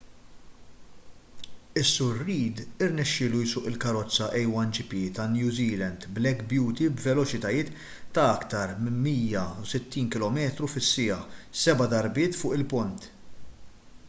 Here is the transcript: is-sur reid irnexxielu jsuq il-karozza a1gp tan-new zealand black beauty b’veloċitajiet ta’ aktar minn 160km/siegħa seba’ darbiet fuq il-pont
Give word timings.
is-sur 1.81 2.13
reid 2.27 2.61
irnexxielu 2.85 3.41
jsuq 3.49 3.65
il-karozza 3.71 4.29
a1gp 4.39 4.95
tan-new 5.19 5.51
zealand 5.57 6.07
black 6.15 6.41
beauty 6.53 6.87
b’veloċitajiet 6.95 7.69
ta’ 8.17 8.23
aktar 8.39 8.73
minn 8.85 9.03
160km/siegħa 9.11 11.19
seba’ 11.65 11.89
darbiet 11.93 12.39
fuq 12.41 12.57
il-pont 12.61 13.07